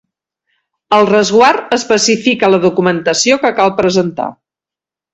El 0.97 1.05
resguard 1.09 1.77
especifica 1.79 2.51
la 2.55 2.61
documentació 2.67 3.41
que 3.47 3.55
cal 3.63 3.75
presentar. 3.85 4.35